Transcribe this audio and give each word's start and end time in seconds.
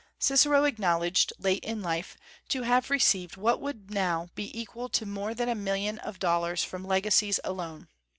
Cicero 0.17 0.63
acknowledged, 0.63 1.31
late 1.37 1.63
in 1.63 1.83
life, 1.83 2.17
to 2.49 2.63
have 2.63 2.89
received 2.89 3.37
what 3.37 3.61
would 3.61 3.91
now 3.91 4.29
be 4.33 4.59
equal 4.59 4.89
to 4.89 5.05
more 5.05 5.35
than 5.35 5.47
a 5.47 5.53
million 5.53 5.99
of 5.99 6.17
dollars 6.17 6.63
from 6.63 6.83
legacies 6.83 7.39
alone. 7.43 7.87